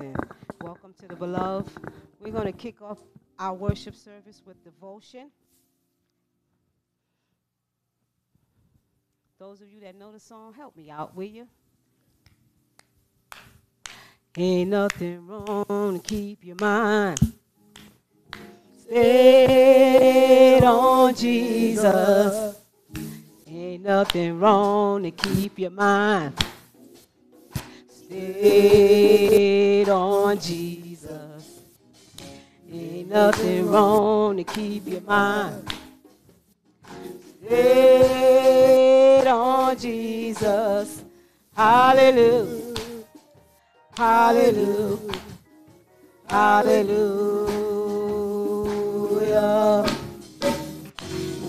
[0.00, 0.16] And
[0.60, 1.72] welcome to the beloved.
[2.20, 2.98] We're going to kick off
[3.38, 5.30] our worship service with devotion.
[9.40, 11.48] Those of you that know the song, help me out, will you?
[14.36, 17.18] Ain't nothing wrong to keep your mind
[18.88, 22.56] stayed on Jesus.
[23.46, 26.34] Ain't nothing wrong to keep your mind
[28.08, 31.60] stayed on Jesus.
[32.72, 35.72] Ain't nothing wrong to keep your mind
[37.44, 41.04] stayed on Jesus.
[41.54, 42.74] Hallelujah.
[43.96, 44.98] Hallelujah.
[46.28, 47.08] Hallelujah.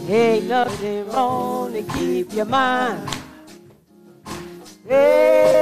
[0.09, 3.07] Ain't nothing wrong to keep your mind
[4.85, 5.58] stayed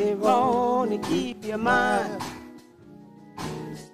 [0.00, 2.22] Nothing wrong to keep your mind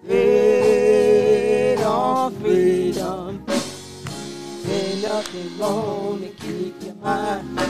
[0.04, 3.44] stayed on freedom.
[4.68, 7.60] Ain't nothing wrong to keep your mind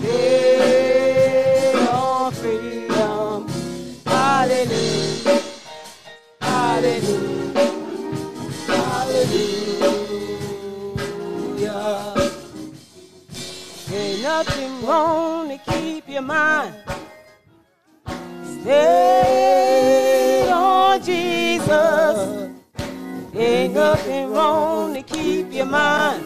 [0.00, 3.48] stayed on freedom.
[4.04, 5.40] Hallelujah.
[6.42, 7.72] Hallelujah.
[8.66, 9.56] Hallelujah.
[13.94, 15.85] Ain't nothing wrong to keep
[16.16, 16.74] your mind
[18.62, 22.50] Stay on Jesus.
[23.34, 26.24] Ain't nothing wrong to keep your mind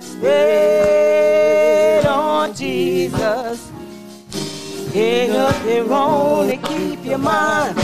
[0.00, 3.70] Stay on Jesus.
[4.94, 7.78] Ain't nothing wrong to keep your mind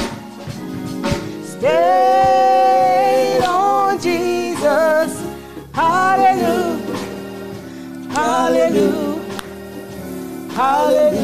[1.44, 5.22] Stay on Jesus.
[5.74, 6.96] Hallelujah.
[8.14, 9.17] Hallelujah.
[10.58, 11.14] Hallelujah.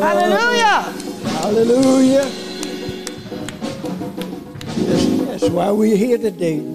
[0.00, 0.80] Hallelujah.
[1.28, 2.24] Hallelujah.
[4.86, 6.66] That's, that's why we're here today.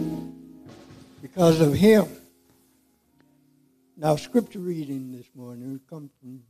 [1.24, 2.06] Because of him.
[3.98, 6.44] Now, scripture reading this morning will come from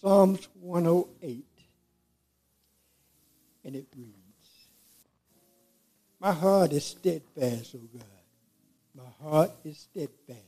[0.00, 1.44] Psalms 108.
[3.62, 4.48] And it reads,
[6.18, 8.06] My heart is steadfast, O God.
[8.94, 10.45] My heart is steadfast.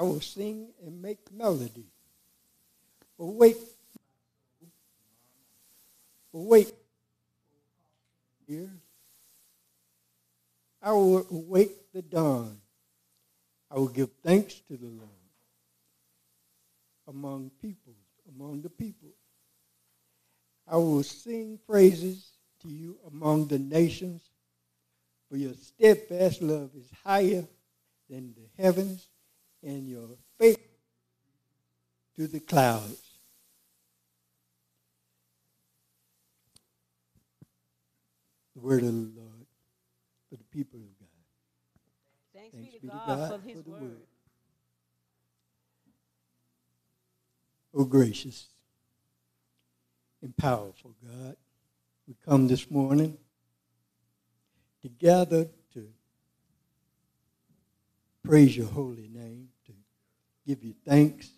[0.00, 1.84] I will sing and make melody.
[3.18, 3.58] Awake.
[6.32, 6.72] Awake.
[8.48, 8.70] Here.
[10.80, 12.56] I will awake the dawn.
[13.70, 15.10] I will give thanks to the Lord
[17.06, 17.92] among people,
[18.34, 19.10] among the people.
[20.66, 22.30] I will sing praises
[22.62, 24.22] to you among the nations,
[25.28, 27.44] for your steadfast love is higher
[28.08, 29.06] than the heavens,
[29.62, 30.58] and your faith
[32.16, 33.00] to the clouds.
[38.54, 39.46] The word of the Lord
[40.28, 41.08] for the people of God.
[42.34, 43.82] Thanks, Thanks be to God, for his the word.
[43.82, 44.00] word.
[47.74, 48.48] Oh, gracious
[50.22, 51.36] and powerful God,
[52.08, 53.16] we come this morning
[54.82, 55.88] together to
[58.24, 59.49] praise your holy name, to
[60.50, 61.30] give you thanks.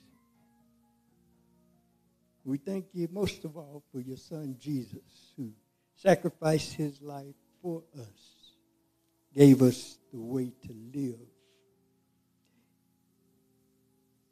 [2.44, 5.52] We thank you most of all for your son Jesus, who
[5.96, 8.54] sacrificed his life for us,
[9.34, 11.20] gave us the way to live.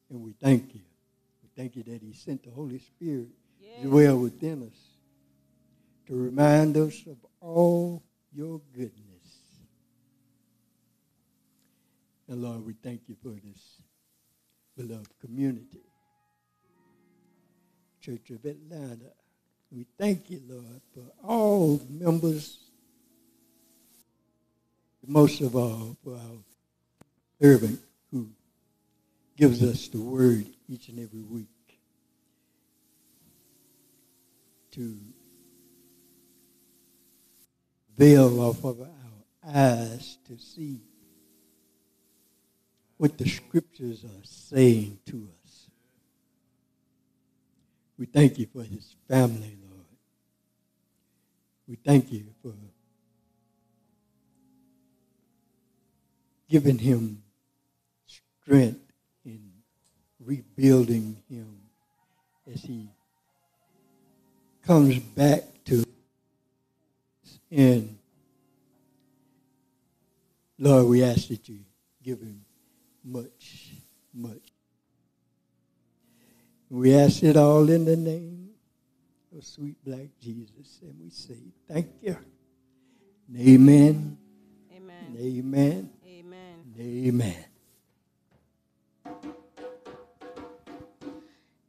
[0.08, 0.80] And we thank you.
[1.42, 3.28] We thank you that he sent the Holy Spirit
[3.82, 4.78] to dwell within us
[6.06, 8.94] to remind us of all your goodness.
[12.28, 13.82] And Lord, we thank you for this
[14.80, 15.80] beloved community.
[18.00, 19.12] Church of Atlanta.
[19.70, 22.58] We thank you, Lord, for all members,
[25.06, 26.38] most of all for our
[27.40, 27.80] servant
[28.10, 28.28] who
[29.36, 31.46] gives us the word each and every week
[34.72, 34.96] to
[37.98, 40.80] veil off of our eyes to see
[43.00, 45.70] what the scriptures are saying to us.
[47.96, 49.86] We thank you for his family, Lord.
[51.66, 52.52] We thank you for
[56.46, 57.22] giving him
[58.06, 58.92] strength
[59.24, 59.50] in
[60.22, 61.56] rebuilding him
[62.52, 62.90] as he
[64.66, 65.84] comes back to
[67.50, 67.96] and
[70.58, 71.60] Lord, we ask that you
[72.04, 72.44] give him
[73.04, 73.72] much,
[74.14, 74.52] much.
[76.68, 78.50] We ask it all in the name
[79.36, 81.34] of sweet black Jesus, and we say
[81.68, 82.16] thank you.
[83.36, 84.16] Amen.
[84.74, 85.16] Amen.
[85.18, 85.90] Amen.
[86.06, 86.74] Amen.
[86.78, 87.44] Amen.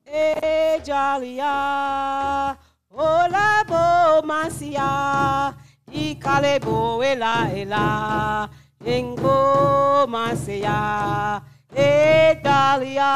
[0.05, 2.57] E jalia,
[2.91, 5.55] ola bo masia,
[5.91, 8.49] ikale bo ela ela,
[8.85, 11.41] Ingo Masia,
[11.71, 13.13] Italia,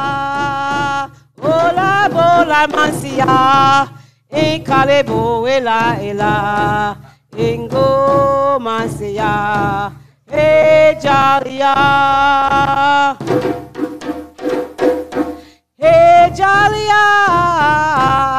[1.42, 3.88] Ola Bola Masia,
[4.30, 6.96] Incalebo Ela Ela,
[7.36, 9.90] Ingo Masia,
[10.30, 11.74] Ejalia,
[15.78, 17.02] Ejalia,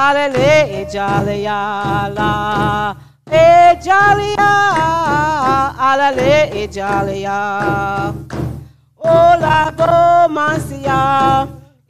[0.07, 3.06] Alele Ejalia, La.
[3.29, 8.13] Hey Jalia, alele, hey Jalia.
[9.03, 11.45] Ola bo masia,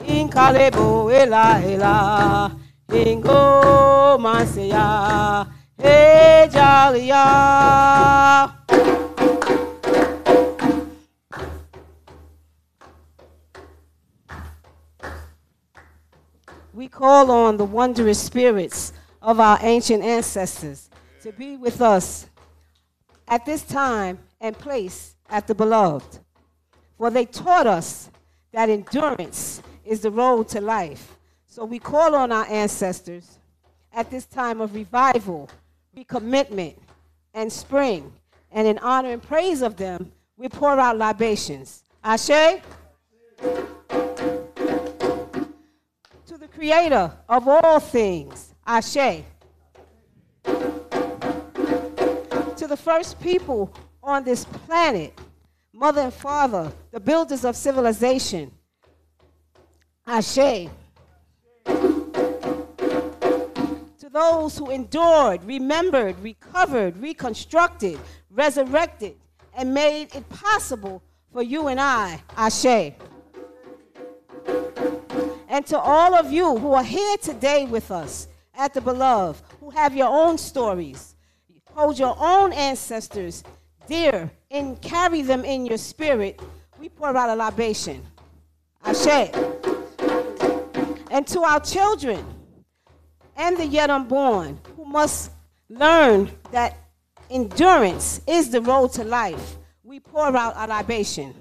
[0.07, 2.51] inkalebo ela ela,
[2.91, 5.45] ingo masia.
[5.77, 8.53] Hey Jalia.
[16.73, 20.86] we call on the wondrous spirits of our ancient ancestors
[21.27, 22.25] to be with us
[23.27, 26.19] at this time and place at the beloved.
[26.97, 28.09] For they taught us
[28.53, 31.17] that endurance is the road to life.
[31.45, 33.39] So we call on our ancestors
[33.91, 35.49] at this time of revival,
[35.97, 36.77] recommitment,
[37.33, 38.13] and spring.
[38.49, 41.83] And in honor and praise of them, we pour out libations.
[42.05, 42.61] Ashe?
[46.25, 49.25] to the creator of all things, Ashe.
[52.67, 53.73] To the first people
[54.03, 55.17] on this planet,
[55.71, 58.51] mother and father, the builders of civilization,
[60.05, 60.67] Ashe.
[61.65, 62.09] To
[64.11, 67.97] those who endured, remembered, recovered, reconstructed,
[68.29, 69.15] resurrected,
[69.55, 72.91] and made it possible for you and I, Ashe
[75.47, 79.69] and to all of you who are here today with us at the beloved, who
[79.69, 81.15] have your own stories,
[81.77, 83.43] hold your own ancestors
[83.87, 86.41] dear, and carry them in your spirit,
[86.79, 88.03] we pour out a libation.
[88.83, 89.31] Ashe.
[91.09, 92.25] And to our children
[93.35, 95.31] and the yet unborn who must
[95.69, 96.77] learn that
[97.29, 101.33] endurance is the road to life, we pour out a libation.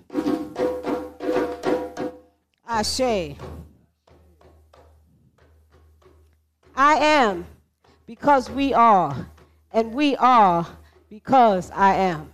[2.69, 3.37] Ashe.
[6.79, 7.47] I am
[8.07, 9.27] because we are,
[9.77, 10.67] and we are
[11.11, 12.33] because I am.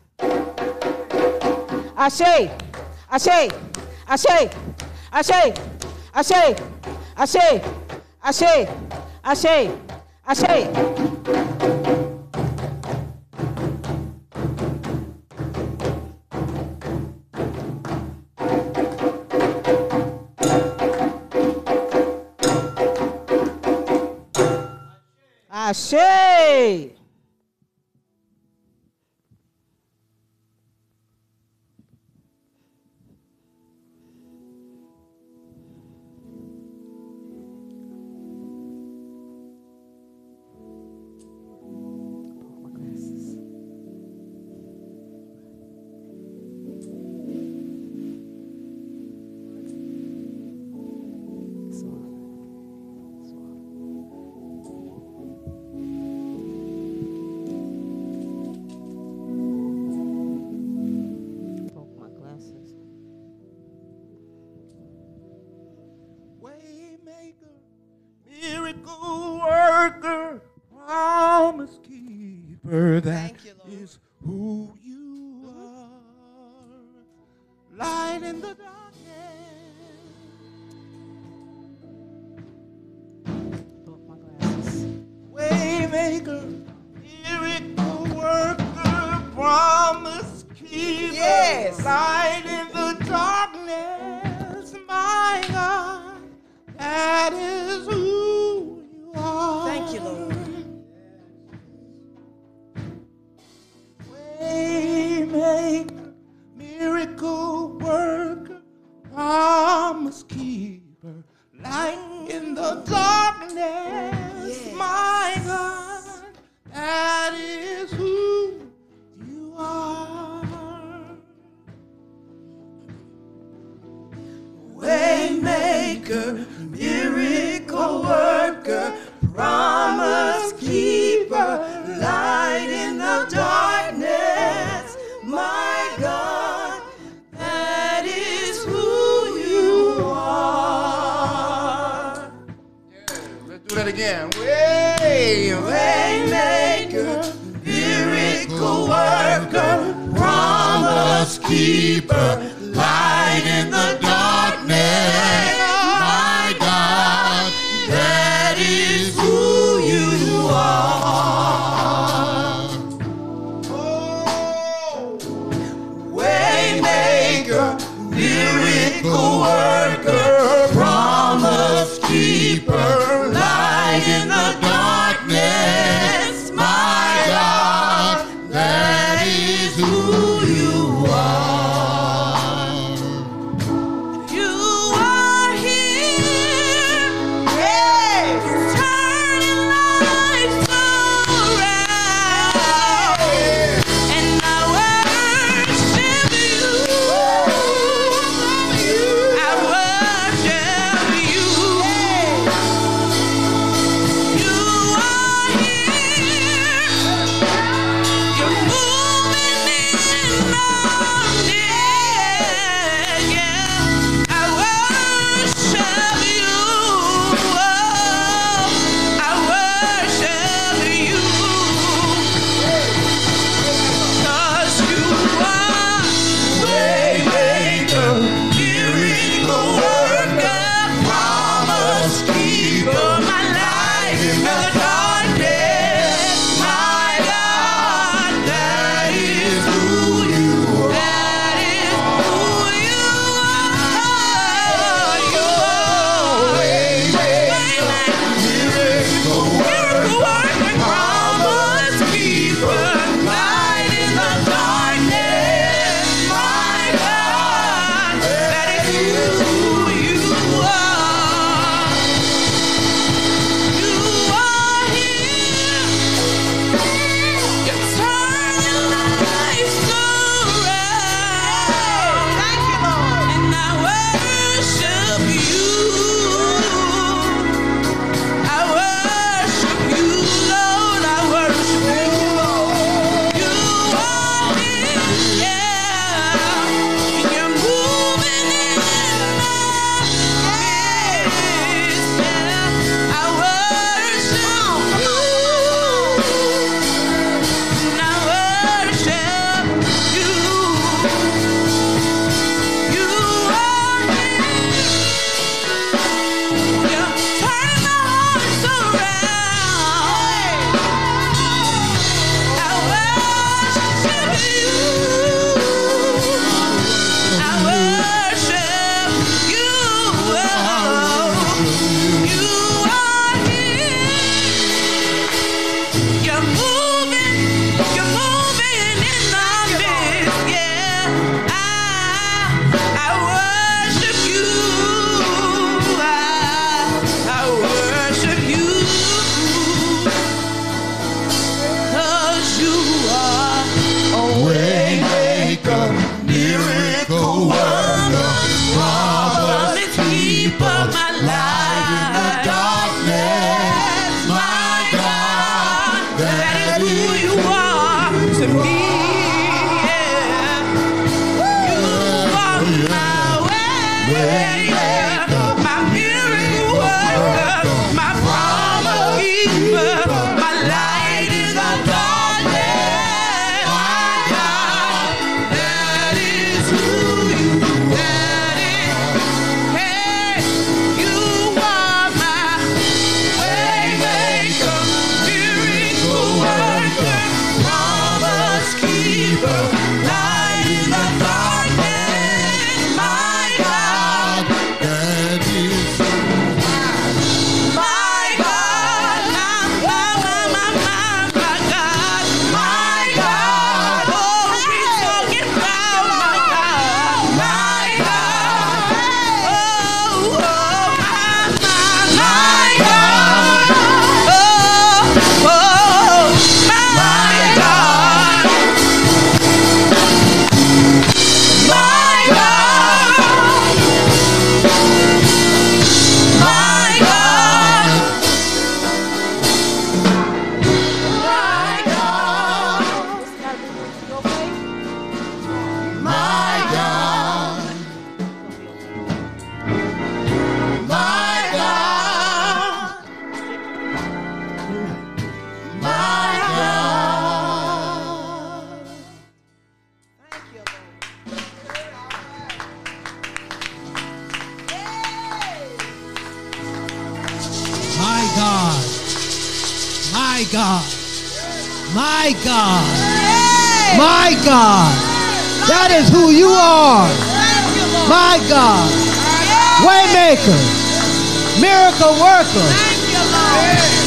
[1.96, 2.48] Ashe,
[3.10, 3.50] Ashe,
[4.08, 4.48] Ashe,
[5.12, 5.52] Ashe,
[6.14, 6.56] Ashe,
[7.16, 7.60] Ashe,
[8.22, 8.68] Ashe,
[9.24, 9.70] Ashe,
[10.24, 10.68] Ashe.
[25.50, 26.92] Ashe.
[26.92, 27.01] My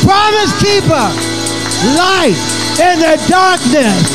[0.06, 1.08] Promise keeper.
[1.98, 2.38] Light
[2.78, 4.06] in the darkness.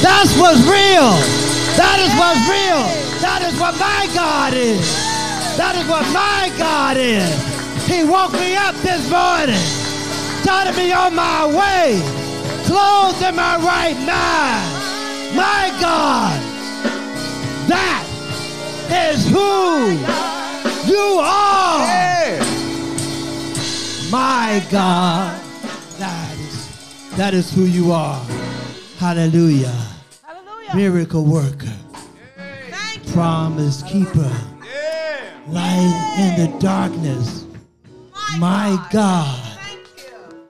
[0.00, 1.12] That's what's real.
[1.76, 2.88] That is what's real.
[3.20, 4.80] That is what my God is.
[5.56, 7.28] That is what my God is.
[7.86, 9.60] He woke me up this morning,
[10.42, 12.00] started me on my way,
[12.64, 15.36] clothed in my right mind.
[15.36, 16.40] My God,
[17.68, 18.04] that
[19.12, 19.92] is who
[20.90, 22.15] you are.
[24.06, 24.12] Yeah.
[24.12, 25.40] My God,
[25.98, 28.22] that is, that is who you are.
[28.98, 29.74] Hallelujah.
[30.22, 30.74] Hallelujah.
[30.76, 31.72] Miracle worker,
[32.70, 33.12] Thank you.
[33.12, 34.30] promise keeper,
[34.64, 35.30] Yeah.
[35.48, 37.44] light in the darkness.
[38.38, 40.48] My God, Thank you.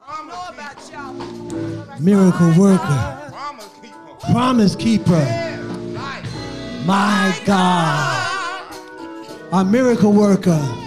[0.00, 0.54] Promise Know keeper.
[0.54, 2.00] about y'all.
[2.00, 4.32] miracle worker, Promise keeper.
[4.32, 5.12] promise keeper.
[5.12, 5.60] Yeah.
[5.94, 6.24] Light.
[6.86, 8.62] My God,
[9.52, 10.80] a miracle worker, My God.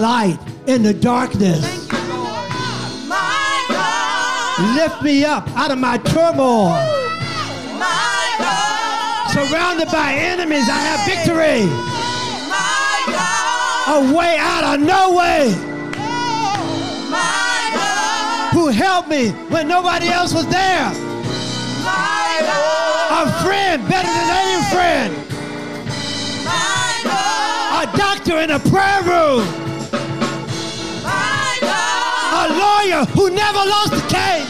[0.00, 1.88] Light in the darkness.
[3.08, 3.44] My
[4.76, 6.70] Lift me up out of my turmoil.
[7.76, 9.30] My God.
[9.32, 11.66] Surrounded by enemies, I have victory.
[12.48, 14.10] My God.
[14.10, 15.50] A way out of no way.
[17.10, 18.54] My God.
[18.54, 20.90] Who helped me when nobody else was there.
[21.82, 23.26] My God.
[23.26, 25.14] A friend better than any friend.
[26.44, 27.88] My God.
[27.88, 29.63] A doctor in a prayer room.
[32.44, 34.46] A lawyer who never lost a case.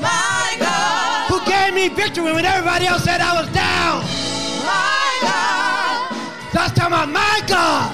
[0.00, 1.28] My God.
[1.28, 4.00] Who gave me victory when everybody else said I was down.
[4.64, 6.08] My God.
[6.54, 7.92] That's talking about my God.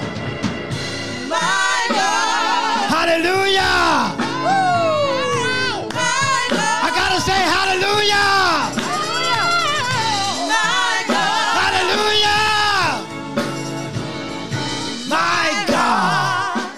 [1.27, 2.87] My God.
[2.95, 4.15] Hallelujah.
[4.45, 5.91] Woo.
[5.91, 6.79] My God.
[6.87, 8.29] I gotta say hallelujah.
[10.47, 11.59] My God.
[11.59, 12.41] Hallelujah.
[15.09, 16.71] My God.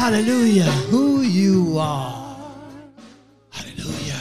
[0.00, 0.72] Hallelujah.
[0.90, 2.36] Who you are.
[3.50, 4.20] Hallelujah.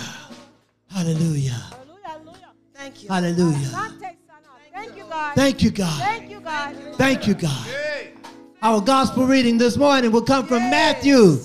[0.89, 1.51] Hallelujah.
[1.51, 1.99] Hallelujah.
[2.03, 2.53] Hallelujah.
[2.73, 3.09] Thank you.
[3.09, 3.57] Hallelujah.
[4.73, 5.35] Thank you, God.
[5.35, 5.99] Thank you, God.
[5.99, 6.95] Thank you, God.
[6.95, 7.67] Thank you, God.
[8.61, 11.37] Our gospel reading this morning will come from Matthew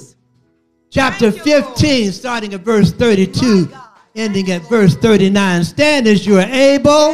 [0.91, 3.69] chapter 15, starting at verse 32,
[4.15, 5.65] ending at verse 39.
[5.65, 7.11] Stand as you are able.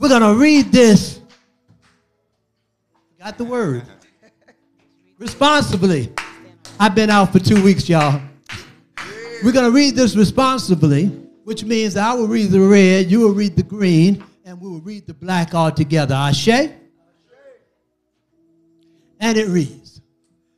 [0.00, 1.20] We're going to read this.
[3.20, 3.84] Got the word.
[5.18, 6.12] Responsibly.
[6.80, 8.20] I've been out for two weeks, y'all.
[9.44, 11.06] We're going to read this responsibly,
[11.44, 14.80] which means I will read the red, you will read the green, and we will
[14.80, 16.14] read the black all together.
[16.14, 16.48] Ashe?
[16.48, 16.74] And
[19.38, 20.00] it reads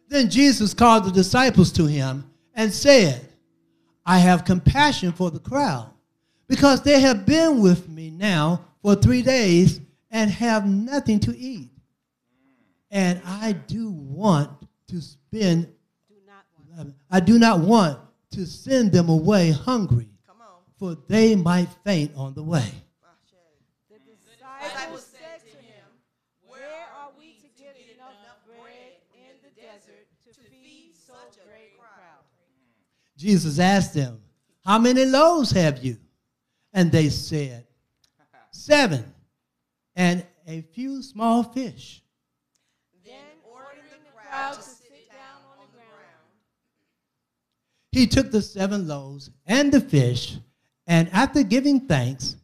[0.09, 2.25] Then Jesus called the disciples to him
[2.55, 3.29] and said,
[4.07, 5.91] I have compassion for the crowd,
[6.49, 11.71] because they have been with me now for three days and have nothing to eat.
[12.91, 14.51] And I do want
[14.89, 15.69] to spend.
[17.11, 17.99] I do not want
[18.33, 20.61] to send them away hungry, Come on.
[20.79, 22.69] for they might faint on the way.
[23.89, 25.85] The disciples said to him,
[26.47, 28.15] Where are we to get enough
[28.47, 31.15] bread in the desert to feed so
[31.47, 32.25] great crowd?
[33.17, 34.21] Jesus asked them,
[34.65, 35.99] How many loaves have you?
[36.73, 37.67] And they said,
[38.51, 39.05] Seven,
[39.95, 42.03] and a few small fish.
[43.05, 45.91] Then ordering the crowd to sit down on the ground.
[47.95, 50.39] He took the seven loaves and the fish,
[50.85, 52.35] and after giving thanks,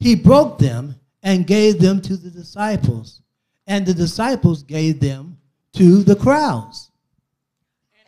[0.00, 3.22] he broke them and gave them to the disciples,
[3.68, 5.38] and the disciples gave them
[5.74, 6.90] to the crowds.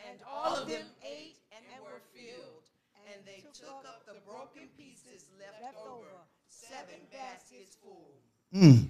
[0.09, 2.67] And all of them ate and were filled.
[3.13, 6.05] And they took up the broken pieces left over,
[6.49, 8.11] seven baskets full.
[8.53, 8.89] Mm.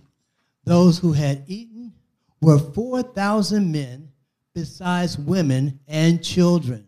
[0.64, 1.94] Those who had eaten
[2.42, 4.10] were 4,000 men,
[4.56, 6.88] besides women and children.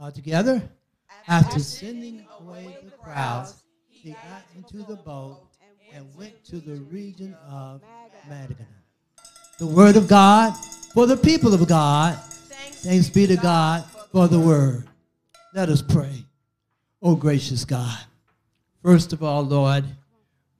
[0.00, 0.52] Altogether.
[0.52, 0.70] Altogether,
[1.26, 5.40] after sending away the crowds, he got into the boat
[5.92, 7.82] and went to the region of
[8.28, 8.66] Magadan.
[9.58, 10.54] The word of God
[10.94, 12.16] for the people of God.
[12.16, 14.88] Thanks be to God for the word.
[15.52, 16.24] Let us pray.
[17.02, 17.98] Oh, gracious God.
[18.82, 19.84] First of all, Lord,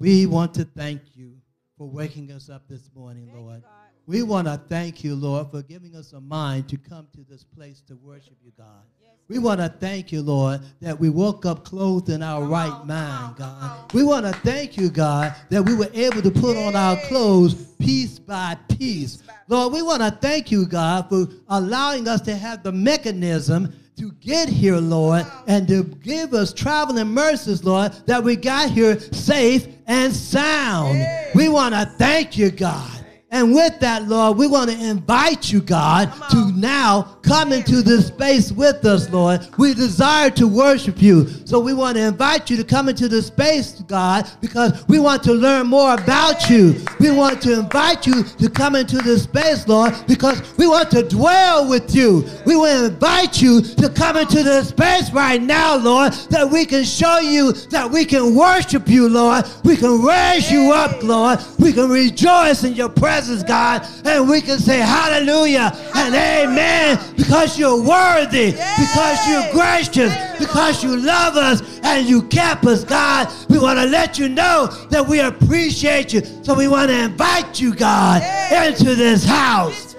[0.00, 1.34] we want to thank you
[1.76, 3.62] for waking us up this morning, Lord.
[4.06, 7.44] We want to thank you, Lord, for giving us a mind to come to this
[7.44, 8.82] place to worship you, God.
[9.28, 13.36] We want to thank you, Lord, that we woke up clothed in our right mind,
[13.36, 13.92] God.
[13.92, 17.54] We want to thank you, God, that we were able to put on our clothes
[17.78, 19.22] piece by piece.
[19.46, 24.12] Lord, we want to thank you, God, for allowing us to have the mechanism to
[24.12, 29.66] get here, Lord, and to give us traveling mercies, Lord, that we got here safe
[29.86, 31.04] and sound.
[31.34, 32.97] We want to thank you, God.
[33.30, 38.06] And with that, Lord, we want to invite you, God, to now come into this
[38.06, 39.46] space with us, Lord.
[39.58, 41.28] We desire to worship you.
[41.44, 45.22] So we want to invite you to come into this space, God, because we want
[45.24, 46.80] to learn more about you.
[47.00, 51.02] We want to invite you to come into this space, Lord, because we want to
[51.02, 52.24] dwell with you.
[52.46, 56.64] We want to invite you to come into this space right now, Lord, that we
[56.64, 59.44] can show you that we can worship you, Lord.
[59.64, 61.40] We can raise you up, Lord.
[61.58, 66.98] We can rejoice in your presence presence, God, and we can say hallelujah and amen
[67.16, 73.26] because you're worthy, because you're gracious, because you love us and you kept us, God.
[73.48, 76.22] We want to let you know that we appreciate you.
[76.44, 79.96] So we want to invite you, God, into this house.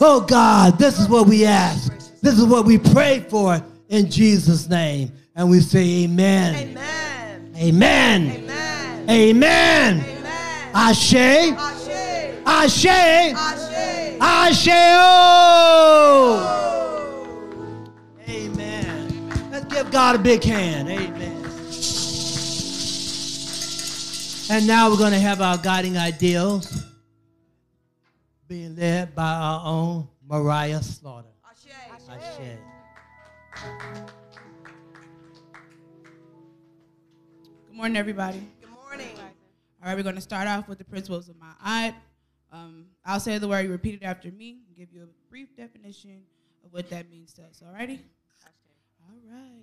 [0.00, 1.92] Oh, God, this is what we ask.
[2.20, 5.12] This is what we pray for in Jesus' name.
[5.36, 6.54] And we say amen.
[6.56, 7.52] Amen.
[7.56, 8.22] Amen.
[8.22, 9.08] Amen.
[9.08, 10.00] Amen.
[10.00, 10.70] amen.
[10.74, 11.14] Ashe.
[11.14, 11.75] Ashe.
[12.58, 12.86] Ashe.
[12.86, 14.16] Ashe.
[14.18, 14.68] Ashe.
[18.28, 19.30] Amen.
[19.52, 20.88] Let's give God a big hand.
[20.88, 21.44] Amen.
[24.48, 26.82] And now we're going to have our guiding ideals
[28.48, 31.28] being led by our own Mariah Slaughter.
[31.44, 31.66] Ashe.
[32.08, 32.58] Ashe.
[37.66, 38.40] Good morning, everybody.
[38.62, 39.14] Good morning.
[39.18, 41.94] All right, we're going to start off with the principles of my aunt.
[42.52, 46.22] Um, I'll say the word, you repeat it after me, give you a brief definition
[46.64, 47.62] of what that means to us.
[47.66, 47.98] Alrighty?
[49.08, 49.62] All right.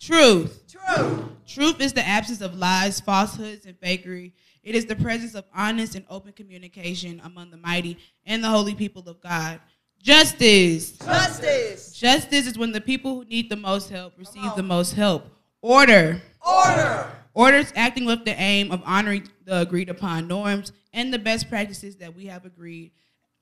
[0.00, 0.64] Truth.
[0.68, 1.24] Truth.
[1.46, 4.32] Truth is the absence of lies, falsehoods, and fakery.
[4.64, 8.74] It is the presence of honest and open communication among the mighty and the holy
[8.74, 9.60] people of God.
[10.02, 10.92] Justice.
[10.98, 11.92] Justice.
[11.92, 15.26] Justice is when the people who need the most help receive the most help.
[15.60, 16.20] Order.
[16.44, 17.12] Order.
[17.34, 21.96] Orders acting with the aim of honoring the agreed upon norms and the best practices
[21.96, 22.92] that we have agreed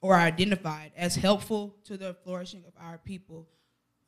[0.00, 3.48] or identified as helpful to the flourishing of our people.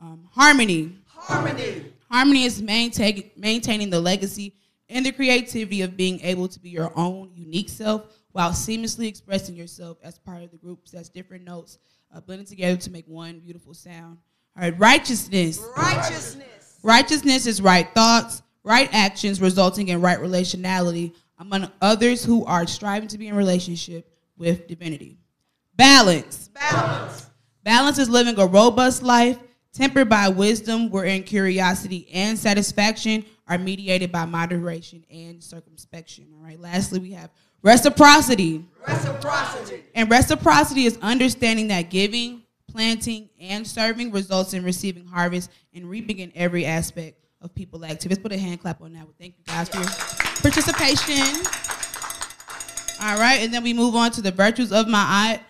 [0.00, 0.98] Um, harmony.
[1.06, 1.92] Harmony.
[2.10, 4.54] Harmony is maintain, maintaining the legacy
[4.88, 9.54] and the creativity of being able to be your own unique self while seamlessly expressing
[9.54, 11.78] yourself as part of the groups as different notes
[12.14, 14.18] uh, blended together to make one beautiful sound.
[14.56, 15.64] All right, righteousness.
[15.76, 16.78] Righteousness.
[16.82, 23.08] Righteousness is right thoughts, right actions resulting in right relationality among others who are striving
[23.08, 25.18] to be in relationship with divinity.
[25.76, 26.48] Balance.
[26.48, 27.26] Balance.
[27.64, 29.38] Balance is living a robust life
[29.72, 36.26] tempered by wisdom, wherein curiosity and satisfaction are mediated by moderation and circumspection.
[36.36, 36.60] All right.
[36.60, 37.30] Lastly, we have
[37.62, 38.64] reciprocity.
[38.86, 39.82] Reciprocity.
[39.94, 46.18] And reciprocity is understanding that giving, planting, and serving results in receiving harvest and reaping
[46.18, 48.10] in every aspect of people active.
[48.10, 49.04] Let's put a hand clap on that.
[49.04, 49.86] Well, thank you guys for your
[50.40, 51.46] participation.
[53.02, 55.40] All right, and then we move on to the virtues of Ma'at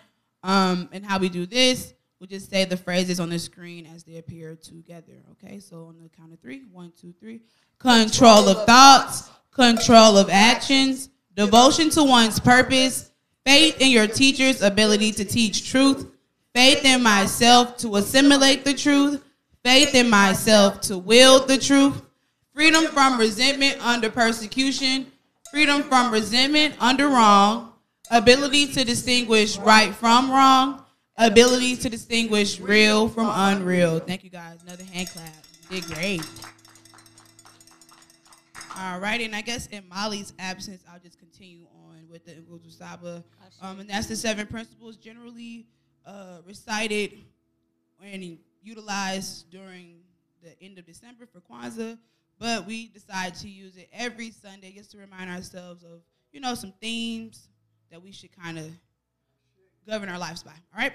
[0.41, 1.93] um, and how we do this.
[2.19, 5.13] We'll just say the phrases on the screen as they appear together.
[5.31, 7.41] Okay, so on the count of three: one, two, three.
[7.79, 13.11] Control of thoughts, control of actions, devotion to one's purpose,
[13.45, 16.09] faith in your teacher's ability to teach truth,
[16.55, 19.21] faith in myself to assimilate the truth,
[19.63, 22.01] faith in myself to wield the truth,
[22.53, 25.11] freedom from resentment under persecution,
[25.51, 27.73] freedom from resentment under wrong,
[28.11, 30.83] ability to distinguish right from wrong,
[31.17, 33.99] ability to distinguish real from unreal.
[33.99, 34.61] Thank you guys.
[34.63, 35.33] Another hand clap.
[35.69, 36.21] You did great.
[38.75, 42.71] All right, and I guess in Molly's absence, I'll just continue on with the Nguzo
[42.75, 43.23] Saba.
[43.61, 45.67] Um, and that's the seven principles generally
[46.05, 47.13] uh, recited
[48.03, 50.01] and utilized during
[50.41, 51.97] the end of December for Kwanzaa,
[52.39, 56.55] but we decided to use it every Sunday just to remind ourselves of, you know,
[56.55, 57.47] some themes
[57.91, 58.65] that we should kind of
[59.87, 60.51] govern our lives by.
[60.51, 60.93] All right.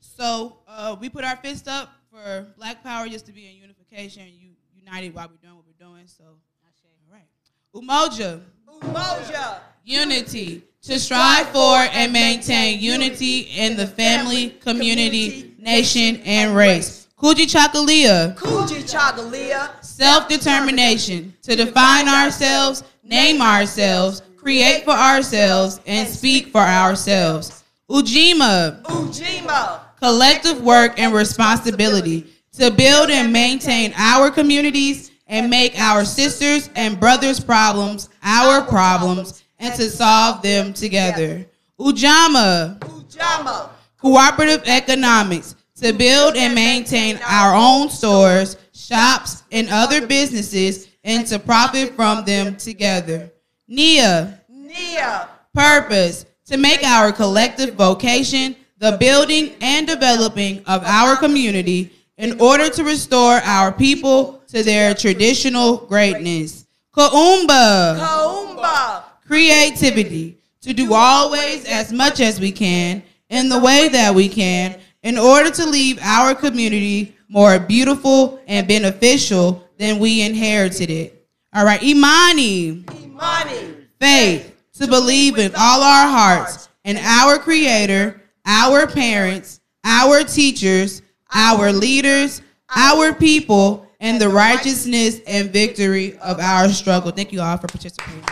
[0.00, 4.24] So uh, we put our fist up for Black Power just to be in unification,
[4.28, 6.06] you, united while we're doing what we're doing.
[6.06, 7.26] So, all right.
[7.74, 8.40] Umoja.
[8.80, 9.58] Umoja.
[9.84, 10.62] Unity.
[10.82, 17.05] To strive for and maintain unity in the family, community, nation, and race.
[17.18, 18.36] Kujichagulia.
[18.36, 19.70] Kujichagulia.
[19.82, 21.34] Self-determination.
[21.42, 27.64] To define ourselves, name ourselves, create for ourselves, and speak for ourselves.
[27.90, 28.82] Ujima.
[28.82, 29.80] Ujima.
[29.98, 32.26] Collective work and responsibility.
[32.56, 39.44] to build and maintain our communities and make our sisters and brothers' problems our problems
[39.58, 41.44] and to solve them together.
[41.78, 43.68] Ujamaa, Ujamaa.
[44.00, 51.38] cooperative economics, to build and maintain our own stores, shops, and other businesses and to
[51.38, 53.30] profit from them together.
[53.68, 55.28] Nia, Nia.
[55.54, 62.68] purpose, to make our collective vocation the building and developing of our community in order
[62.68, 66.66] to restore our people to their traditional greatness.
[66.94, 69.02] Kuumba, Kuumba.
[69.26, 74.78] creativity, to do always as much as we can in the way that we can
[75.06, 81.28] in order to leave our community more beautiful and beneficial than we inherited it.
[81.54, 83.74] All right, Imani, Imani.
[84.00, 91.72] faith, to believe in all our hearts in our Creator, our parents, our teachers, our
[91.72, 92.42] leaders,
[92.74, 97.12] our people, and the righteousness and victory of our struggle.
[97.12, 98.24] Thank you all for participating.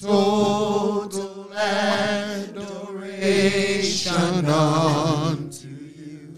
[0.00, 1.52] Total
[3.18, 6.30] adoration unto you.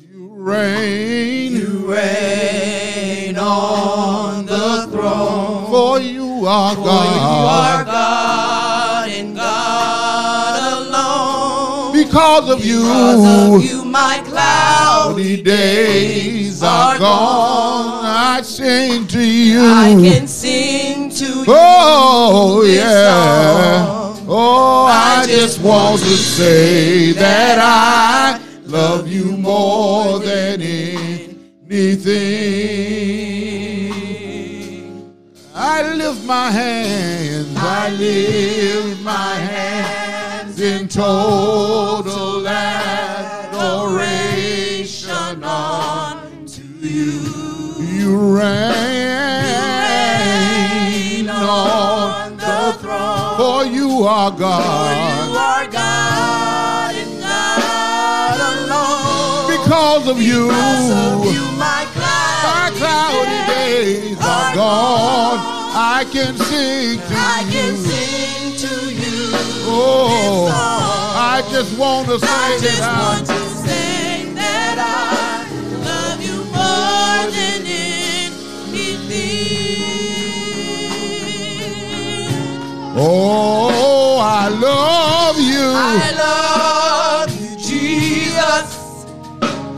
[0.00, 5.70] You reign, you reign on the throne.
[5.70, 7.14] For you are For God.
[7.14, 11.92] you are God and God alone.
[11.92, 18.04] Because of you, Because of you, my cloudy days are gone.
[18.04, 19.60] I sing to you.
[19.60, 20.99] I can sing
[21.46, 21.54] you.
[21.54, 24.14] Oh, yeah.
[24.28, 31.30] Oh, I just want to say that I love you more than anything.
[35.54, 41.69] I lift my hands, I lift my hands in total
[54.10, 55.36] for you are You God.
[55.36, 59.46] are God and God alone.
[59.56, 65.38] Because of you, Because of you, my my cloudy, cloudy days are gone.
[65.72, 67.82] I can sing to I can you.
[67.86, 69.30] sing to you.
[69.72, 70.48] Oh.
[71.14, 72.18] I just want to I
[72.58, 75.46] say just that want to say that I
[75.88, 79.00] love you more than anything.
[83.02, 83.89] Oh,
[84.42, 85.68] I love you.
[85.76, 89.04] I love you, Jesus.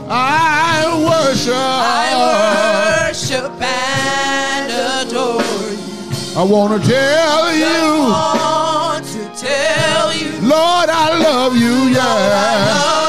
[0.07, 1.53] I worship.
[1.53, 4.71] I worship and
[5.09, 6.39] adore you.
[6.39, 11.73] I want to tell I you, want to tell you, Lord, I love you.
[11.73, 13.02] I Yeah.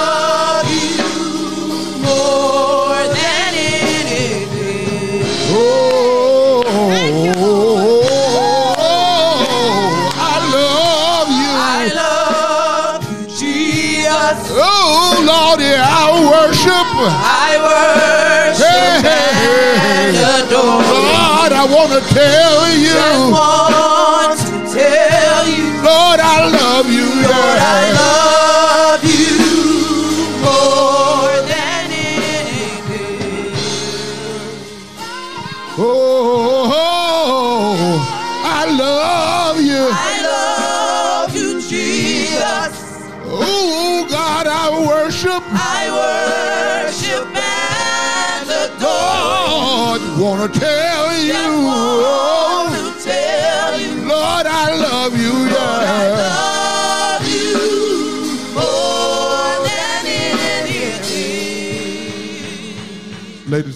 [17.11, 21.01] I worship Hey, hey, and adore you.
[21.13, 27.05] Lord, I want to tell Just you, want to tell you, Lord, I love you.
[27.05, 27.94] Lord, I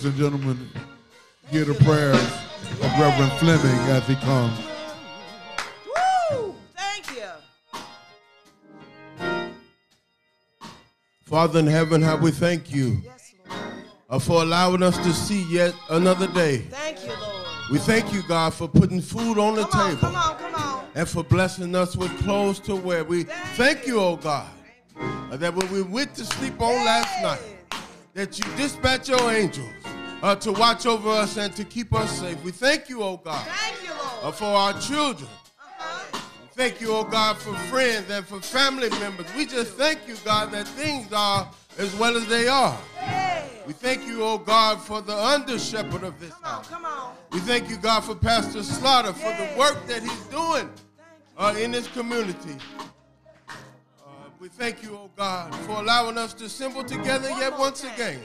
[0.09, 0.71] and gentlemen,
[1.51, 4.59] hear the prayers of Reverend Fleming as he comes.
[6.33, 6.55] Woo!
[6.75, 7.29] Thank you.
[11.23, 13.61] Father in heaven, how we thank you Yes, Lord.
[14.09, 16.59] uh, for allowing us to see yet another day.
[16.71, 17.47] Thank you, Lord.
[17.71, 20.55] We thank you, God, for putting food on the Come on, table come on, come
[20.55, 20.85] on.
[20.94, 23.05] and for blessing us with clothes to wear.
[23.05, 23.25] We
[23.57, 24.49] thank you, oh God,
[24.99, 27.42] uh, that when we went to sleep on last night,
[28.14, 29.68] that you dispatch your angels
[30.23, 32.43] uh, to watch over us and to keep us safe.
[32.45, 34.25] We thank you, oh God, Thank you, Lord.
[34.25, 35.31] uh, for our children.
[36.53, 39.27] Thank you, oh God, for friends and for family members.
[39.37, 42.77] We just thank you, God, that things are as well as they are.
[43.65, 46.67] We thank you, oh God, for the under shepherd of this house.
[46.69, 47.15] Come on.
[47.31, 50.69] We thank you, God, for Pastor Slaughter, for the work that he's doing
[51.37, 52.57] uh, in this community.
[53.49, 53.53] Uh,
[54.41, 58.21] we thank you, oh God, for allowing us to assemble together yet once again.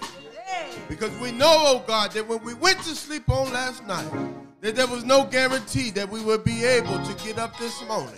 [0.89, 4.10] Because we know, oh God, that when we went to sleep on last night,
[4.62, 8.18] that there was no guarantee that we would be able to get up this morning.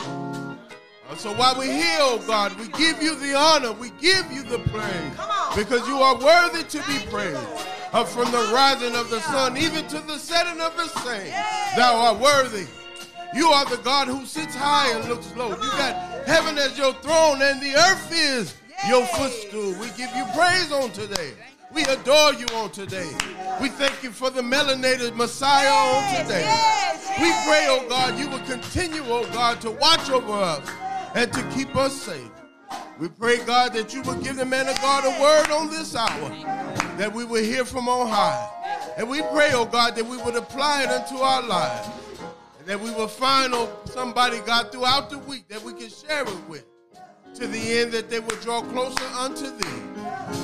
[1.08, 4.44] Uh, so while we're here, oh God, we give you the honor, we give you
[4.44, 7.40] the praise, because you are worthy to be praised.
[7.94, 11.32] Uh, from the rising of the sun even to the setting of the same,
[11.78, 12.66] thou art worthy.
[13.34, 15.50] You are the God who sits high and looks low.
[15.50, 18.56] You got heaven as your throne, and the earth is
[18.88, 19.72] your footstool.
[19.80, 21.34] We give you praise on today.
[21.76, 23.12] We adore you on today.
[23.62, 26.46] We thank you for the melanated Messiah on today.
[27.20, 30.70] We pray, oh God, you will continue, oh God, to watch over us
[31.16, 32.32] and to keep us safe.
[32.98, 35.98] We pray, God, that you will give the man of God a word on this
[35.98, 36.30] hour,
[36.98, 38.94] that we will hear from on high.
[38.96, 41.90] And we pray, oh God, that we would apply it unto our lives.
[42.58, 46.24] And that we will find oh, somebody, God, throughout the week that we can share
[46.24, 46.66] it with
[47.34, 49.95] to the end that they will draw closer unto thee.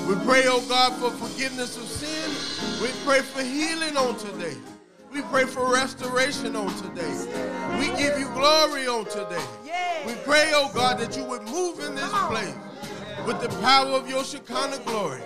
[0.07, 2.81] We pray, oh God, for forgiveness of sin.
[2.81, 4.55] We pray for healing on today.
[5.11, 7.11] We pray for restoration on today.
[7.79, 9.43] We give you glory on today.
[10.05, 12.55] We pray, oh God, that you would move in this place
[13.25, 15.21] with the power of your Shekinah glory.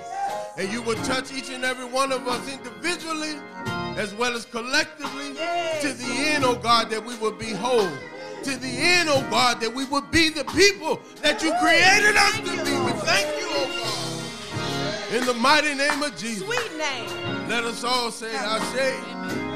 [0.58, 3.36] And you would touch each and every one of us individually
[3.98, 5.30] as well as collectively
[5.82, 7.90] to the end, oh God, that we would be whole.
[8.44, 12.38] To the end, oh God, that we would be the people that you created us
[12.38, 12.72] to be.
[12.86, 13.95] We thank you, oh God.
[15.16, 16.46] In the mighty name of Jesus.
[16.46, 17.08] Sweet name.
[17.48, 19.00] Let us all say Ashe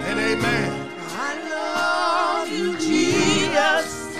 [0.07, 0.89] and amen.
[1.17, 4.15] I love you, Jesus.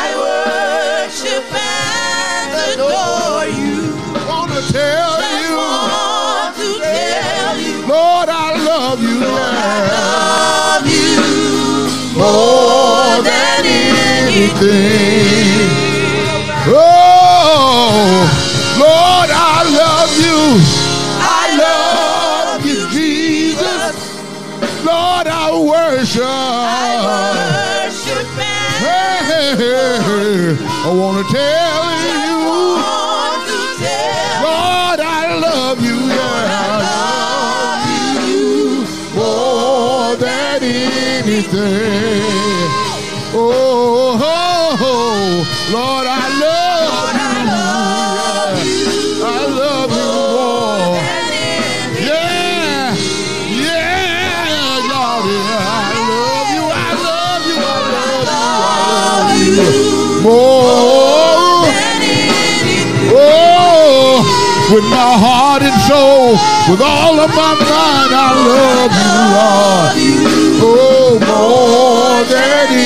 [0.00, 3.92] I worship and adore you.
[4.26, 9.20] Wanna tell you, Want to tell you, Lord, I love you.
[9.20, 9.92] yeah.
[9.92, 11.20] love you
[12.16, 13.66] more than
[14.24, 15.68] anything.
[16.68, 18.24] Oh,
[18.78, 20.40] Lord, I love you.
[21.18, 23.96] I love you, Jesus.
[24.84, 26.22] Lord, I worship.
[26.22, 28.26] I worship
[28.76, 30.56] Hey, hey, hey.
[30.60, 31.65] I want to tell
[64.76, 66.36] with my heart and soul,
[66.68, 69.88] with all of my mind, I love you, Lord.
[70.60, 72.76] Oh, more than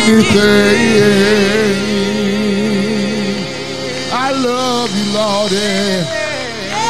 [0.00, 0.24] anything.
[4.08, 6.08] I love you, Lordy.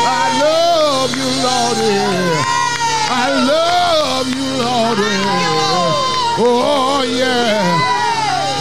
[0.07, 1.99] I love you, Lordy.
[3.11, 5.19] I love you, Lordy.
[6.47, 7.59] Oh, yeah.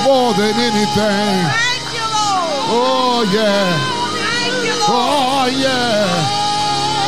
[0.07, 1.37] More than anything.
[1.53, 2.65] Thank you, Lord.
[2.81, 3.92] Oh, yeah.
[4.85, 6.41] Oh, yeah.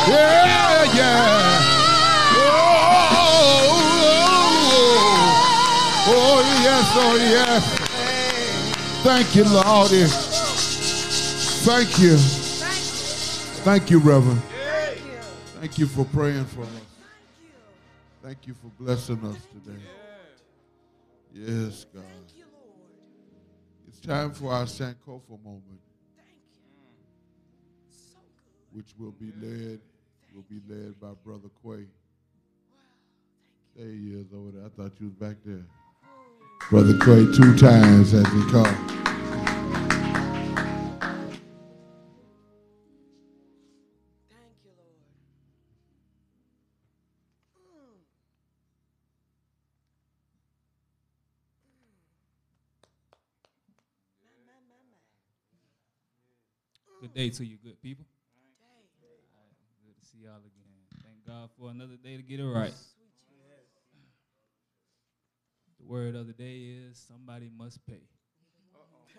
[0.08, 1.60] Yeah, yeah.
[2.38, 2.46] Oh,
[3.12, 3.66] oh,
[4.72, 7.64] oh, oh, yes, oh, yes.
[9.02, 9.90] Thank you, Lord.
[11.64, 12.16] Thank you.
[13.62, 14.42] Thank you, Reverend.
[15.60, 16.68] Thank you for praying for us.
[18.22, 19.80] Thank you for blessing us today.
[21.32, 22.02] Yes, God.
[23.88, 25.75] It's time for our Sankofa moment,
[28.76, 29.80] which will be led
[30.34, 31.86] will be led by Brother Quay.
[33.74, 34.66] There he is over there.
[34.66, 35.64] I thought you was back there.
[36.68, 38.64] Brother Quay, two times as he come.
[44.28, 44.98] Thank you, Lord.
[57.00, 58.04] Good day to you, good people.
[60.26, 61.04] Y'all again.
[61.04, 62.74] Thank God for another day to get it right.
[65.78, 68.02] The word of the day is somebody must pay.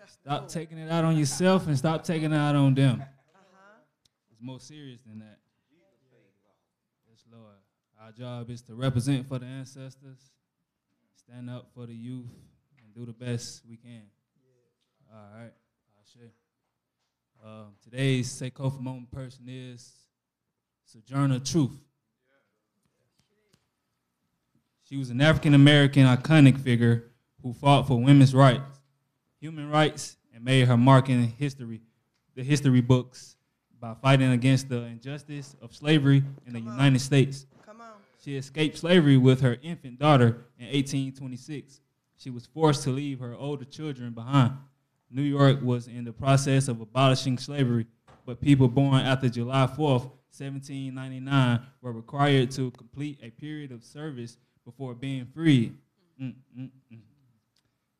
[0.06, 3.02] Stop taking it out on yourself and stop taking it out on them.
[4.30, 5.38] It's more serious than that.
[7.08, 7.56] Yes, Lord.
[7.98, 10.18] Our job is to represent for the ancestors,
[11.14, 12.28] stand up for the youth,
[12.84, 14.02] and do the best we can.
[15.10, 15.52] All right.
[17.42, 19.90] Um, today's Sankofa moment person is
[20.88, 21.76] Sojourner Truth.
[24.84, 27.10] She was an African American iconic figure
[27.42, 28.80] who fought for women's rights,
[29.38, 31.82] human rights, and made her mark in history,
[32.34, 33.36] the history books,
[33.78, 37.44] by fighting against the injustice of slavery in the United States.
[38.24, 41.82] She escaped slavery with her infant daughter in 1826.
[42.16, 44.54] She was forced to leave her older children behind.
[45.10, 47.84] New York was in the process of abolishing slavery,
[48.24, 54.36] but people born after July 4th, 1799 were required to complete a period of service
[54.64, 55.76] before being freed.
[56.20, 56.98] Mm, mm, mm.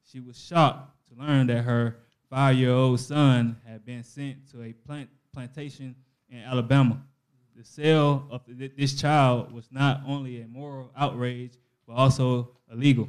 [0.04, 1.96] She was shocked to learn that her
[2.30, 5.94] five-year-old son had been sent to a plant plantation
[6.30, 7.00] in Alabama.
[7.56, 11.52] The sale of th- this child was not only a moral outrage,
[11.86, 13.08] but also illegal.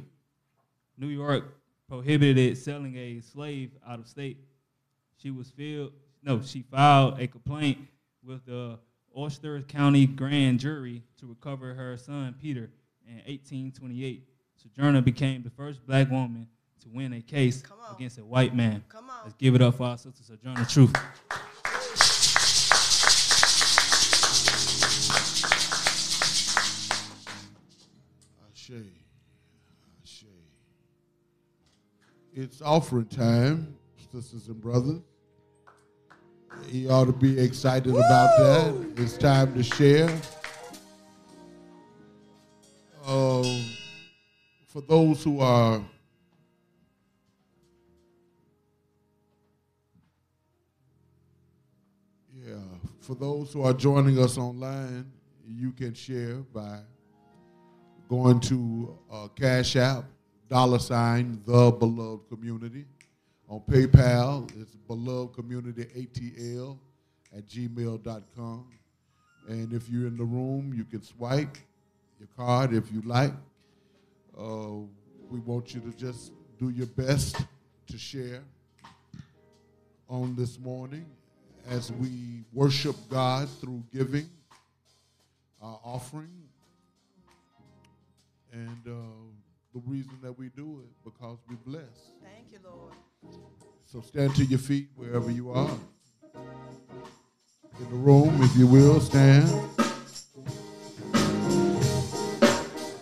[0.98, 1.56] New York
[1.88, 4.38] prohibited selling a slave out of state.
[5.16, 5.92] She was filled,
[6.22, 7.78] no, she filed a complaint
[8.22, 8.78] with the
[9.14, 12.70] Ulster County grand jury to recover her son Peter
[13.06, 14.24] in 1828.
[14.56, 16.46] Sojourner became the first black woman
[16.80, 17.62] to win a case
[17.94, 18.84] against a white man.
[19.24, 20.94] Let's give it up for our sister Sojourner Truth.
[28.52, 28.72] Ashe.
[30.04, 30.24] Ashe.
[32.32, 33.76] It's offering time,
[34.12, 35.00] sisters and brothers.
[36.68, 38.92] You ought to be excited about that.
[38.96, 40.08] It's time to share.
[43.06, 43.64] Um,
[44.66, 45.82] for those who are
[52.32, 52.54] yeah,
[53.00, 55.10] for those who are joining us online,
[55.48, 56.78] you can share by
[58.08, 60.04] going to uh, Cash App,
[60.48, 62.84] dollar sign, the beloved community.
[63.50, 66.78] On PayPal, it's beloved community ATL
[67.36, 68.64] at gmail.com.
[69.48, 71.58] And if you're in the room, you can swipe
[72.20, 73.32] your card if you like.
[74.38, 74.86] Uh,
[75.28, 76.30] we want you to just
[76.60, 77.44] do your best
[77.88, 78.44] to share
[80.08, 81.06] on this morning
[81.68, 84.30] as we worship God through giving
[85.60, 86.30] our offering
[88.52, 88.92] and uh,
[89.74, 92.12] the reason that we do it because we bless.
[92.22, 92.94] Thank you, Lord.
[93.86, 95.70] So stand to your feet wherever you are.
[97.80, 99.48] In the room, if you will, stand.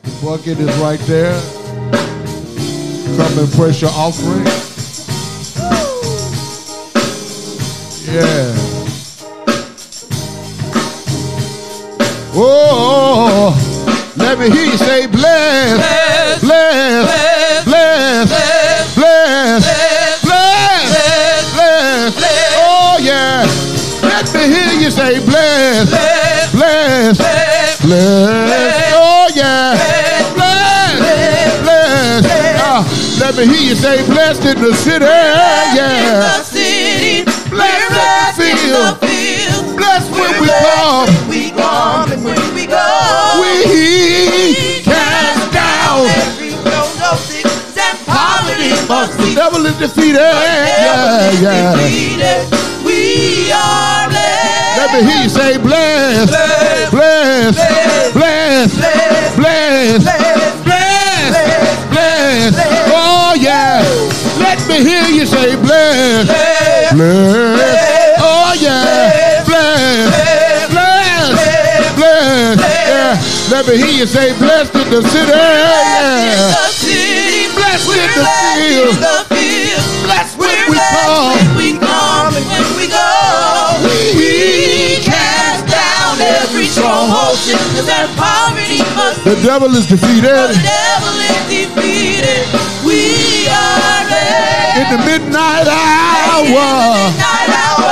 [0.03, 1.39] The bucket is right there.
[3.19, 4.47] Come and press your offering.
[8.07, 8.55] Yeah.
[12.41, 13.53] Oh,
[14.17, 19.88] let me hear you say bless, bless, bless, bless, bless,
[27.17, 28.93] bless, bless.
[28.95, 29.75] Oh yeah.
[30.35, 32.25] Bless, bless.
[32.61, 32.83] Ah,
[33.21, 35.05] let me hear you say blessed in the city.
[35.05, 35.75] Yeah.
[35.75, 39.77] Yeah the city, Blessed in the field.
[39.77, 41.07] Blessed when we come.
[41.29, 42.85] we come and when we go.
[43.41, 46.07] We cast down.
[46.07, 50.21] Every of sickness and poverty The devil is defeated.
[50.21, 52.49] Yeah, yeah.
[52.85, 54.77] We are blessed.
[54.79, 56.78] Let me hear you say bless, bless,
[59.97, 61.33] bless, bless,
[61.89, 62.55] bless.
[62.93, 63.81] Oh yeah.
[64.39, 66.27] Let me hear you say bless,
[66.93, 68.21] bless.
[68.21, 69.45] Oh yeah.
[69.47, 72.59] Bless, bless, bless.
[72.61, 73.17] Yeah.
[73.51, 75.33] Let me hear you say blessed in the city.
[75.33, 76.53] Yeah.
[77.55, 78.11] Blessed in
[79.01, 79.89] the field.
[80.05, 81.33] Blessed when we come.
[81.33, 83.09] when we come and when we go.
[83.89, 88.68] We cast down every stronghold, and poverty must
[89.25, 90.25] The devil is defeated.
[90.25, 92.45] The devil is defeated.
[92.87, 94.79] We are blessed.
[94.79, 97.13] In the midnight hour.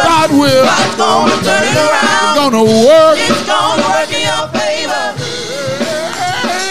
[0.07, 0.64] God will.
[0.64, 2.35] God's gonna turn it around.
[2.37, 3.18] gonna work.
[3.18, 5.05] It's gonna work in your favor.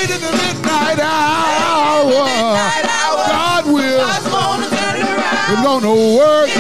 [0.10, 2.26] In the midnight hour,
[2.56, 3.28] Night hour.
[3.28, 4.02] God will.
[4.02, 5.52] God's gonna turn it around.
[5.52, 6.55] It's gonna work.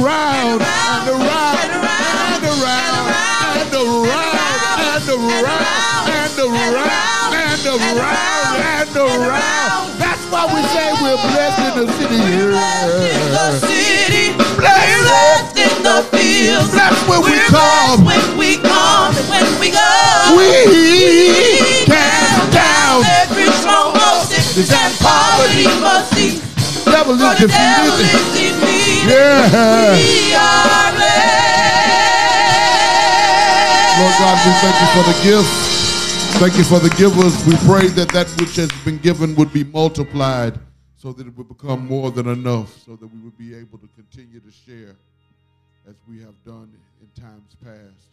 [0.00, 3.04] Around, and around, and around, and around,
[3.60, 4.40] and around,
[4.90, 6.36] and around, and
[7.60, 9.98] and around and around.
[10.00, 12.16] That's why we say we're blessed in the city.
[12.16, 14.32] the city.
[14.56, 16.70] Blessed in the fields.
[16.72, 18.04] Blessed when we come.
[18.04, 19.84] when we come and when we go.
[20.36, 26.49] We cast down every stronghold, sickness and poverty must cease.
[27.00, 28.08] Devil is defeated.
[29.08, 29.96] Yeah.
[29.96, 31.40] We are blessed.
[34.00, 35.52] Lord God, we thank you for the gift.
[36.40, 37.44] Thank you for the givers.
[37.46, 40.58] We pray that that which has been given would be multiplied
[40.96, 43.88] so that it would become more than enough, so that we would be able to
[43.96, 44.96] continue to share
[45.88, 46.70] as we have done
[47.00, 48.08] in times past.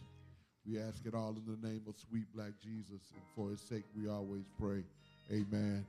[0.66, 3.84] We ask it all in the name of sweet black Jesus, and for his sake
[3.96, 4.82] we always pray.
[5.30, 5.84] Amen.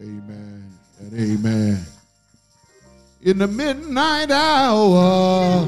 [0.00, 0.72] Amen.
[1.00, 1.86] And amen.
[3.24, 5.64] In the midnight hour,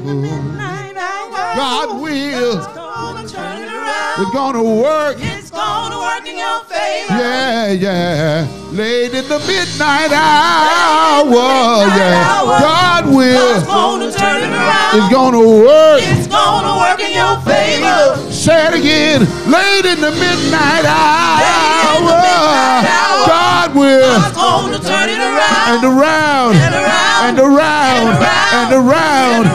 [1.55, 4.19] God will Gonna turn it around.
[4.25, 5.15] is gonna work.
[5.19, 7.13] It's gonna work in your favor.
[7.15, 8.47] Yeah, yeah.
[8.71, 12.43] Late in the midnight hour, yeah.
[12.59, 14.99] God God's will gonna turn it around.
[14.99, 16.01] is gonna work.
[16.03, 18.17] It's gonna work in your favor.
[18.45, 19.21] Say it again.
[19.49, 23.25] Late in the midnight in the midnight hour, hour.
[23.25, 25.73] God will God's gonna turn it around.
[25.73, 27.25] and around And around.
[27.25, 28.05] and around
[28.53, 29.45] and around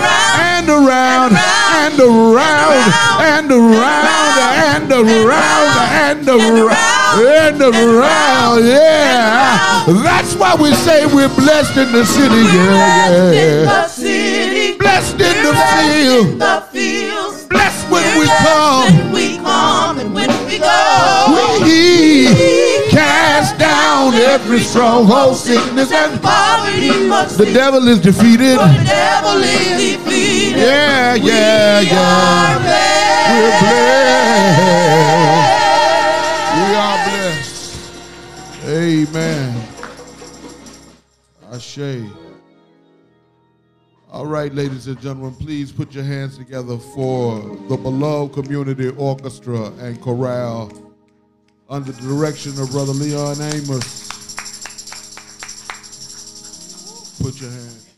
[0.43, 2.83] and around and around
[3.31, 4.11] and around
[4.59, 5.71] and around
[6.03, 8.65] and around and around.
[8.67, 12.43] Yeah, that's why we say we're blessed in the city.
[12.43, 13.65] Yeah, in yeah.
[13.71, 14.79] the city.
[14.79, 17.10] Blessed in the field.
[17.51, 18.85] Blessed when we come.
[18.97, 21.59] When we come and when we go.
[21.63, 26.89] We cast down every stronghold, sickness and poverty
[27.37, 28.59] the devil is defeated.
[28.59, 30.59] The devil is defeated.
[30.61, 31.99] Yeah, yeah, We yeah.
[31.99, 33.31] are blessed.
[33.31, 35.01] We're blessed.
[36.57, 37.55] We are blessed.
[38.67, 39.49] Amen.
[41.53, 42.20] Ashe.
[44.13, 47.39] All right, ladies and gentlemen, please put your hands together for
[47.69, 50.69] the Beloved Community Orchestra and Chorale
[51.69, 54.09] under the direction of Brother Leon Amos.
[57.23, 57.90] Put your hands.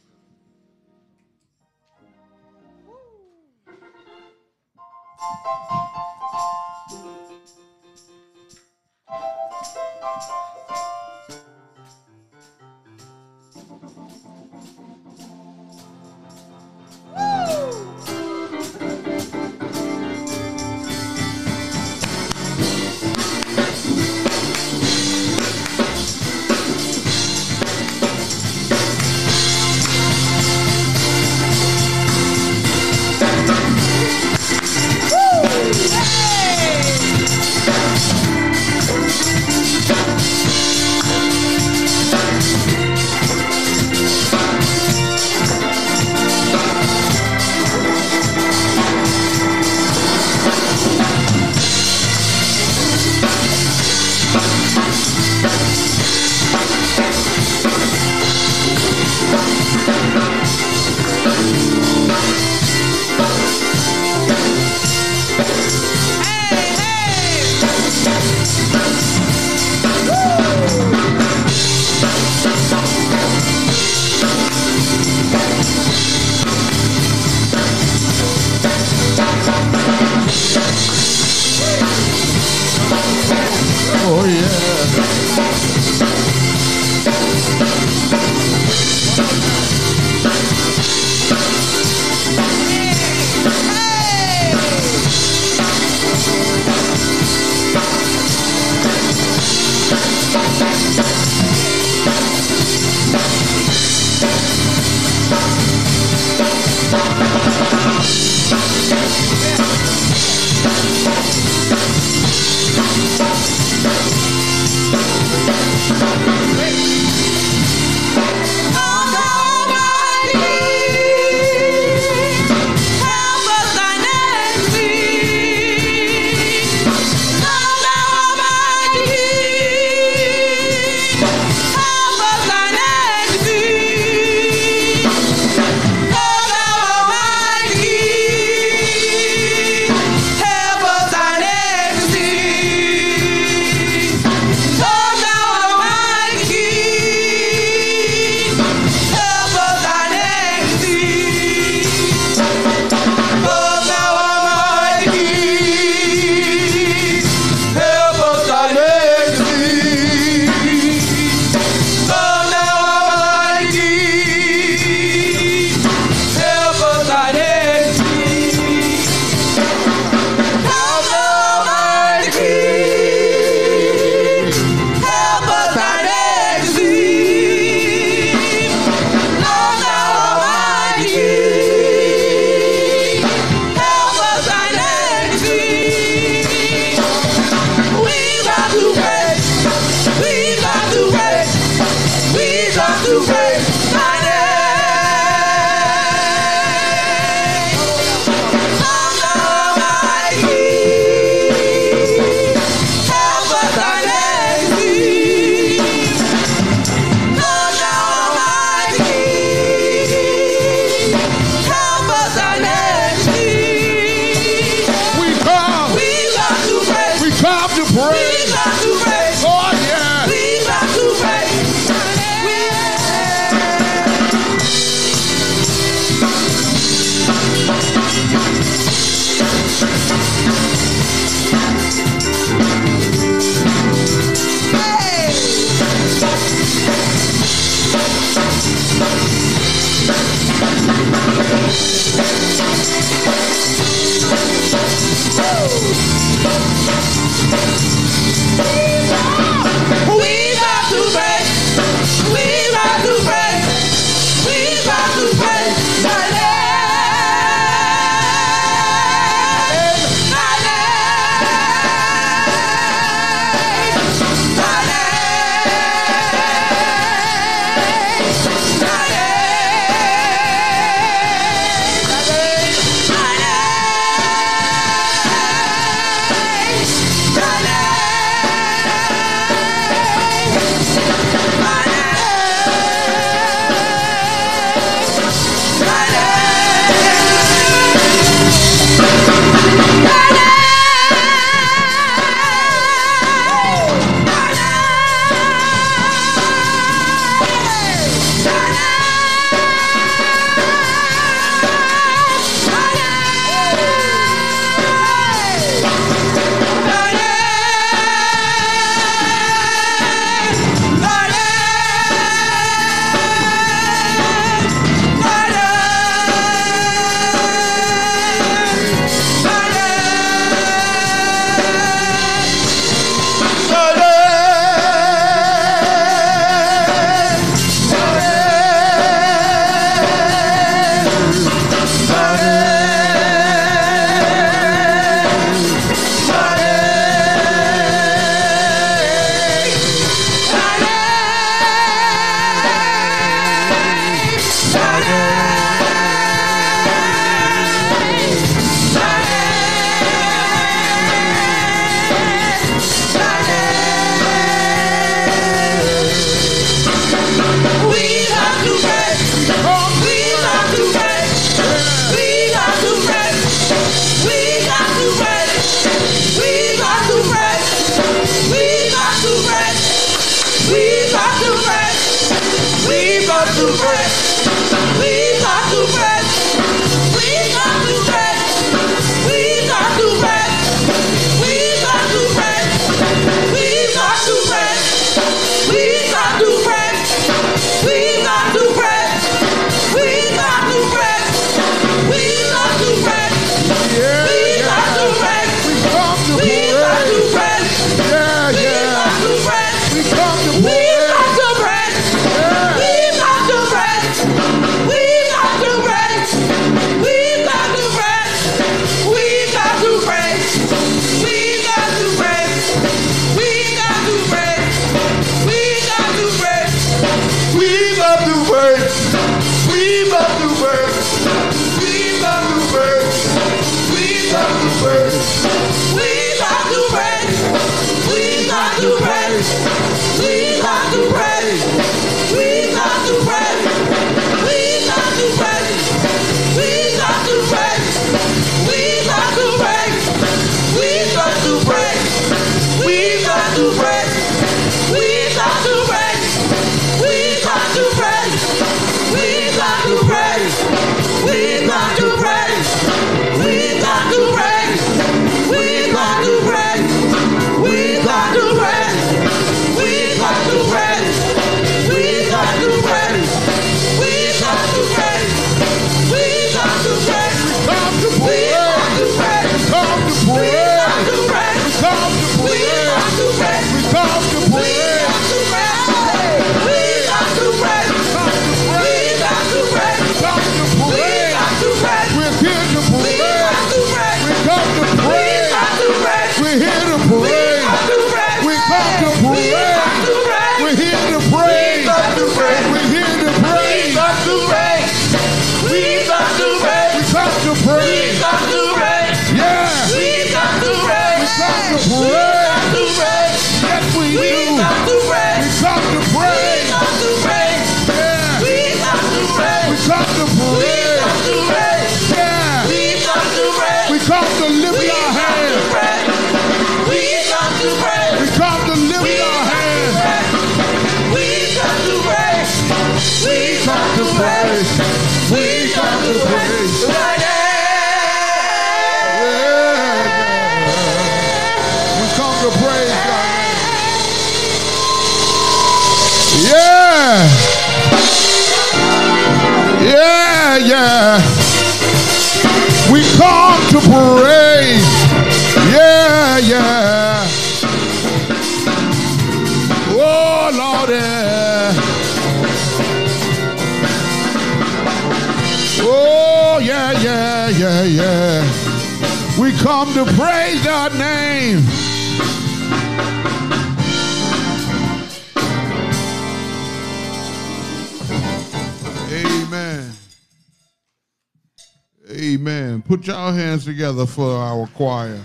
[572.92, 575.18] Put your hands together for our choir.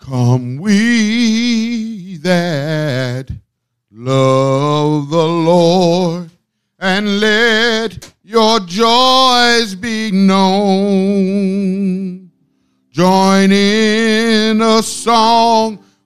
[0.00, 0.93] Come we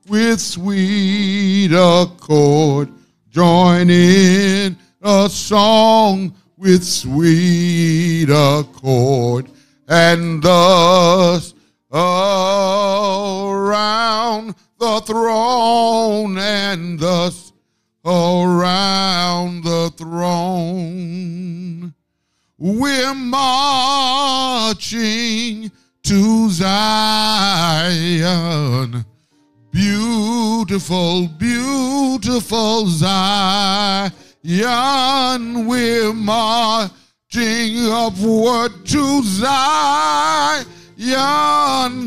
[0.08, 2.88] with sweet accord.
[3.28, 9.50] Join in a song with sweet accord.
[9.86, 11.54] And thus
[11.92, 12.14] around
[14.78, 17.52] the throne and thus
[18.04, 21.94] around the throne.
[22.58, 24.90] We're marching
[26.02, 26.68] to Zion.
[29.78, 34.10] Beautiful, beautiful Zion.
[35.68, 40.64] We're marching upward to Zion,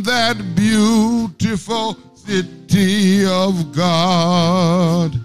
[0.03, 5.17] that beautiful city of God.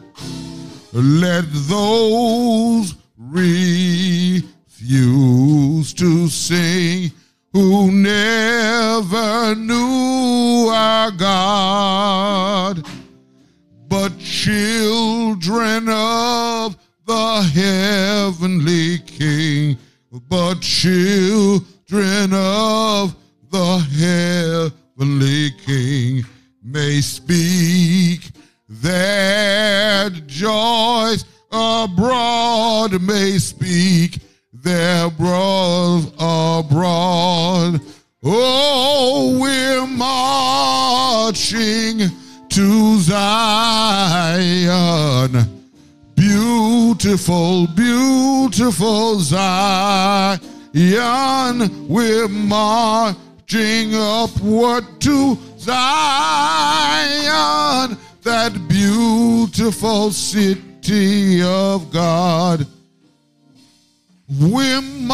[0.93, 4.45] Let those refuse
[5.95, 7.11] to sing
[7.57, 12.87] who never knew our God,
[13.89, 16.77] but children of
[17.07, 19.79] the heavenly King,
[20.29, 23.17] but children of
[23.51, 23.79] the
[24.99, 26.27] heavenly King.
[26.63, 28.33] May speak
[28.69, 34.19] their joys abroad, may speak
[34.67, 37.81] broad abroad.
[38.25, 41.31] Oh, we're marching
[42.49, 44.33] to Zion.
[46.17, 50.41] Beautiful, beautiful Zion.
[51.89, 55.77] We're marching upward to Zion,
[58.23, 62.67] that beautiful city of God.
[64.29, 65.07] Marching.